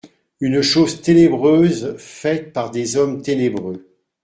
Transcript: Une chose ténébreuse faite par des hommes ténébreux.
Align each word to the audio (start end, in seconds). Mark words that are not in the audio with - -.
Une 0.39 0.63
chose 0.63 0.99
ténébreuse 1.03 1.93
faite 1.99 2.53
par 2.53 2.71
des 2.71 2.97
hommes 2.97 3.21
ténébreux. 3.21 3.85